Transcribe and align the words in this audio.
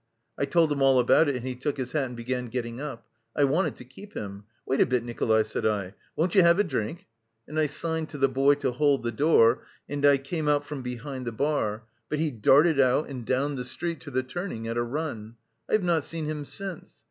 I 0.35 0.45
told 0.45 0.71
him 0.71 0.81
all 0.81 0.97
about 0.97 1.29
it 1.29 1.35
and 1.35 1.45
he 1.45 1.53
took 1.55 1.77
his 1.77 1.91
hat 1.91 2.05
and 2.05 2.17
began 2.17 2.47
getting 2.47 2.81
up. 2.81 3.05
I 3.35 3.43
wanted 3.43 3.75
to 3.75 3.85
keep 3.85 4.15
him. 4.15 4.45
"Wait 4.65 4.81
a 4.81 4.85
bit, 4.87 5.03
Nikolay," 5.03 5.43
said 5.43 5.63
I, 5.63 5.93
"won't 6.15 6.33
you 6.33 6.41
have 6.41 6.57
a 6.57 6.63
drink?" 6.63 7.05
And 7.47 7.59
I 7.59 7.67
signed 7.67 8.09
to 8.09 8.17
the 8.17 8.27
boy 8.27 8.55
to 8.55 8.71
hold 8.71 9.03
the 9.03 9.11
door, 9.11 9.61
and 9.87 10.03
I 10.03 10.17
came 10.17 10.47
out 10.47 10.65
from 10.65 10.81
behind 10.81 11.27
the 11.27 11.31
bar; 11.31 11.83
but 12.09 12.17
he 12.17 12.31
darted 12.31 12.79
out 12.79 13.09
and 13.09 13.27
down 13.27 13.57
the 13.57 13.63
street 13.63 13.99
to 14.01 14.09
the 14.09 14.23
turning 14.23 14.67
at 14.67 14.75
a 14.75 14.81
run. 14.81 15.35
I 15.69 15.73
have 15.73 15.83
not 15.83 16.03
seen 16.03 16.25
him 16.25 16.45
since. 16.45 16.95